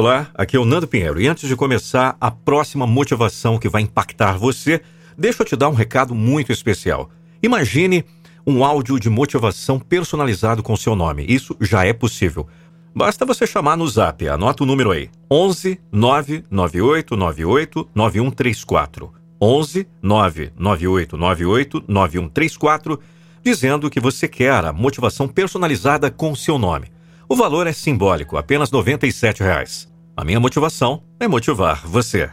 Olá, 0.00 0.28
aqui 0.32 0.56
é 0.56 0.60
o 0.60 0.64
Nando 0.64 0.86
Pinheiro 0.86 1.20
e 1.20 1.26
antes 1.26 1.48
de 1.48 1.56
começar 1.56 2.16
a 2.20 2.30
próxima 2.30 2.86
motivação 2.86 3.58
que 3.58 3.68
vai 3.68 3.82
impactar 3.82 4.38
você, 4.38 4.80
deixa 5.18 5.42
eu 5.42 5.44
te 5.44 5.56
dar 5.56 5.68
um 5.68 5.74
recado 5.74 6.14
muito 6.14 6.52
especial. 6.52 7.10
Imagine 7.42 8.04
um 8.46 8.62
áudio 8.62 9.00
de 9.00 9.10
motivação 9.10 9.76
personalizado 9.80 10.62
com 10.62 10.76
seu 10.76 10.94
nome. 10.94 11.26
Isso 11.28 11.56
já 11.60 11.84
é 11.84 11.92
possível. 11.92 12.46
Basta 12.94 13.26
você 13.26 13.44
chamar 13.44 13.76
no 13.76 13.88
zap, 13.88 14.28
anota 14.28 14.62
o 14.62 14.66
número 14.66 14.92
aí: 14.92 15.10
11 15.28 15.80
998 15.90 17.16
98 17.16 17.90
9134. 17.92 19.12
11 19.42 19.88
998 20.00 21.16
98 21.16 21.84
9134, 21.88 23.00
dizendo 23.42 23.90
que 23.90 23.98
você 23.98 24.28
quer 24.28 24.64
a 24.64 24.72
motivação 24.72 25.26
personalizada 25.26 26.08
com 26.08 26.36
seu 26.36 26.56
nome. 26.56 26.86
O 27.28 27.34
valor 27.34 27.66
é 27.66 27.72
simbólico, 27.74 28.36
apenas 28.36 28.70
97 28.70 29.42
reais. 29.42 29.87
A 30.18 30.24
minha 30.24 30.40
motivação 30.40 31.04
é 31.20 31.28
motivar 31.28 31.86
você. 31.86 32.28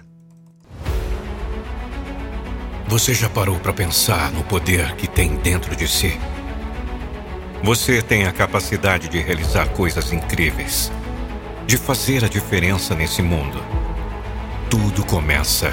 Você 2.87 3.13
já 3.13 3.29
parou 3.29 3.59
para 3.59 3.71
pensar 3.71 4.31
no 4.31 4.43
poder 4.43 4.95
que 4.95 5.07
tem 5.07 5.35
dentro 5.35 5.75
de 5.75 5.87
si? 5.87 6.19
Você 7.63 8.01
tem 8.01 8.25
a 8.25 8.31
capacidade 8.31 9.07
de 9.07 9.19
realizar 9.19 9.69
coisas 9.69 10.11
incríveis, 10.11 10.91
de 11.67 11.77
fazer 11.77 12.25
a 12.25 12.27
diferença 12.27 12.95
nesse 12.95 13.21
mundo. 13.21 13.61
Tudo 14.67 15.05
começa 15.05 15.71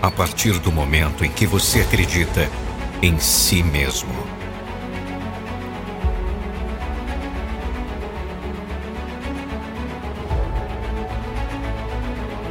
a 0.00 0.12
partir 0.12 0.60
do 0.60 0.70
momento 0.70 1.24
em 1.24 1.28
que 1.28 1.44
você 1.44 1.80
acredita 1.80 2.48
em 3.02 3.18
si 3.18 3.64
mesmo. 3.64 4.37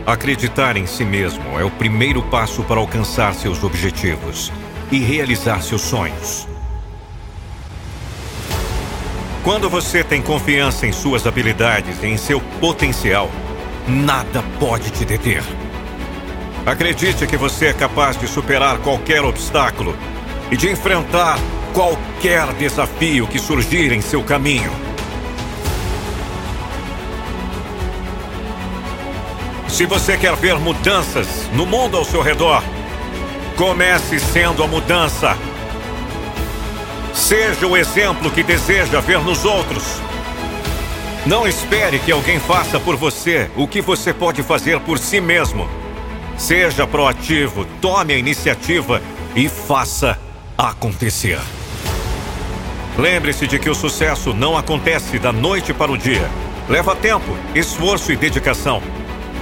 Acreditar 0.07 0.77
em 0.77 0.85
si 0.85 1.03
mesmo 1.03 1.59
é 1.59 1.65
o 1.65 1.69
primeiro 1.69 2.23
passo 2.23 2.63
para 2.63 2.79
alcançar 2.79 3.35
seus 3.35 3.61
objetivos 3.61 4.53
e 4.89 4.99
realizar 4.99 5.61
seus 5.61 5.81
sonhos. 5.81 6.47
Quando 9.43 9.69
você 9.69 10.05
tem 10.05 10.21
confiança 10.21 10.87
em 10.87 10.93
suas 10.93 11.27
habilidades 11.27 12.01
e 12.01 12.05
em 12.05 12.15
seu 12.15 12.39
potencial, 12.39 13.29
nada 13.85 14.41
pode 14.61 14.91
te 14.91 15.03
deter. 15.03 15.43
Acredite 16.65 17.27
que 17.27 17.35
você 17.35 17.65
é 17.65 17.73
capaz 17.73 18.17
de 18.17 18.29
superar 18.29 18.77
qualquer 18.77 19.25
obstáculo 19.25 19.93
e 20.49 20.55
de 20.55 20.71
enfrentar 20.71 21.37
qualquer 21.73 22.53
desafio 22.53 23.27
que 23.27 23.39
surgir 23.39 23.91
em 23.91 23.99
seu 23.99 24.23
caminho. 24.23 24.86
Se 29.67 29.85
você 29.85 30.17
quer 30.17 30.35
ver 30.35 30.57
mudanças 30.57 31.27
no 31.53 31.65
mundo 31.65 31.97
ao 31.97 32.05
seu 32.05 32.21
redor, 32.21 32.63
comece 33.55 34.19
sendo 34.19 34.63
a 34.63 34.67
mudança. 34.67 35.37
Seja 37.13 37.67
o 37.67 37.75
exemplo 37.75 38.31
que 38.31 38.41
deseja 38.41 38.99
ver 39.01 39.19
nos 39.19 39.45
outros. 39.45 39.83
Não 41.25 41.45
espere 41.45 41.99
que 41.99 42.11
alguém 42.11 42.39
faça 42.39 42.79
por 42.79 42.95
você 42.95 43.51
o 43.55 43.67
que 43.67 43.81
você 43.81 44.13
pode 44.13 44.41
fazer 44.41 44.79
por 44.79 44.97
si 44.97 45.19
mesmo. 45.19 45.67
Seja 46.37 46.87
proativo, 46.87 47.65
tome 47.81 48.13
a 48.13 48.17
iniciativa 48.17 49.01
e 49.35 49.49
faça 49.49 50.17
acontecer. 50.57 51.39
Lembre-se 52.97 53.45
de 53.45 53.59
que 53.59 53.69
o 53.69 53.75
sucesso 53.75 54.33
não 54.33 54.57
acontece 54.57 55.19
da 55.19 55.31
noite 55.31 55.73
para 55.73 55.91
o 55.91 55.97
dia. 55.97 56.27
Leva 56.69 56.95
tempo, 56.95 57.37
esforço 57.53 58.11
e 58.11 58.15
dedicação. 58.15 58.81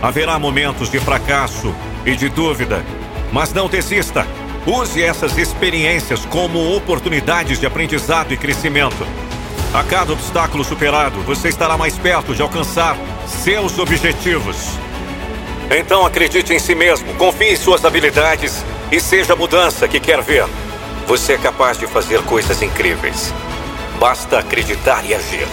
Haverá 0.02 0.38
momentos 0.38 0.90
de 0.90 1.00
fracasso 1.00 1.74
e 2.06 2.16
de 2.16 2.30
dúvida, 2.30 2.86
mas 3.32 3.54
não 3.54 3.68
desista. 3.68 4.28
Use 4.66 5.02
essas 5.02 5.38
experiências 5.38 6.26
como 6.26 6.76
oportunidades 6.76 7.60
de 7.60 7.66
aprendizado 7.66 8.34
e 8.34 8.38
crescimento. 8.38 9.06
A 9.74 9.84
cada 9.84 10.14
obstáculo 10.14 10.64
superado, 10.64 11.20
você 11.22 11.50
estará 11.50 11.78
mais 11.78 11.98
perto 11.98 12.34
de 12.34 12.42
alcançar 12.42 12.98
seus 13.28 13.78
objetivos. 13.78 14.70
Então 15.70 16.06
acredite 16.06 16.54
em 16.54 16.60
si 16.60 16.74
mesmo, 16.76 17.14
confie 17.16 17.54
em 17.54 17.56
suas 17.56 17.84
habilidades 17.84 18.64
e 18.92 19.00
seja 19.00 19.34
a 19.34 19.36
mudança 19.36 19.88
que 19.88 20.00
quer 20.00 20.22
ver. 20.22 20.46
Você 21.08 21.34
é 21.34 21.38
capaz 21.38 21.78
de 21.78 21.88
fazer 21.88 22.22
coisas 22.24 22.62
incríveis. 22.62 23.34
Basta 24.00 24.40
acreditar 24.40 25.04
e 25.06 25.14
agir. 25.14 25.48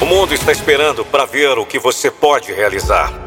O 0.00 0.06
mundo 0.06 0.34
está 0.34 0.50
esperando 0.50 1.04
para 1.04 1.24
ver 1.24 1.58
o 1.58 1.66
que 1.66 1.78
você 1.78 2.10
pode 2.10 2.52
realizar. 2.52 3.19